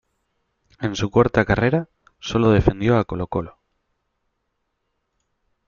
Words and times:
En 0.79 0.95
su 0.95 1.11
corta 1.11 1.45
carrera 1.45 1.87
sólo 2.19 2.49
defendió 2.49 2.97
a 2.97 3.05
Colo-Colo. 3.05 3.57